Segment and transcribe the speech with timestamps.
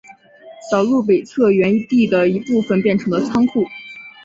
[0.67, 3.63] 小路北侧原义地的一部分变成了仓库。